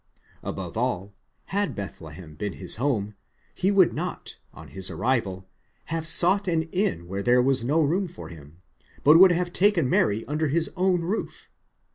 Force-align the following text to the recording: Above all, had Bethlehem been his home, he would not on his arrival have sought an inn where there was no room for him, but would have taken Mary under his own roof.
Above 0.41 0.75
all, 0.75 1.13
had 1.53 1.75
Bethlehem 1.75 2.33
been 2.33 2.53
his 2.53 2.77
home, 2.77 3.13
he 3.53 3.69
would 3.69 3.93
not 3.93 4.39
on 4.51 4.69
his 4.69 4.89
arrival 4.89 5.47
have 5.93 6.07
sought 6.07 6.47
an 6.47 6.63
inn 6.71 7.07
where 7.07 7.21
there 7.21 7.39
was 7.39 7.63
no 7.63 7.83
room 7.83 8.07
for 8.07 8.27
him, 8.29 8.63
but 9.03 9.19
would 9.19 9.31
have 9.31 9.53
taken 9.53 9.87
Mary 9.87 10.25
under 10.25 10.47
his 10.47 10.71
own 10.75 11.01
roof. 11.01 11.49